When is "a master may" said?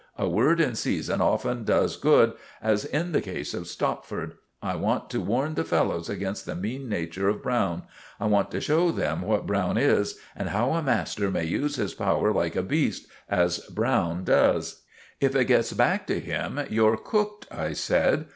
10.73-11.43